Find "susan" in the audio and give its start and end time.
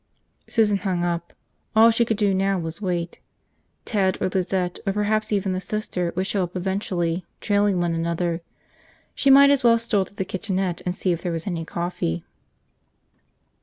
0.47-0.77